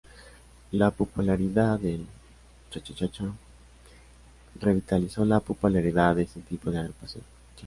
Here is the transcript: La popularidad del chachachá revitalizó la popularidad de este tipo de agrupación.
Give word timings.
La 0.71 0.89
popularidad 0.89 1.77
del 1.77 2.07
chachachá 2.71 3.31
revitalizó 4.59 5.23
la 5.25 5.39
popularidad 5.41 6.15
de 6.15 6.23
este 6.23 6.39
tipo 6.41 6.71
de 6.71 6.79
agrupación. 6.79 7.23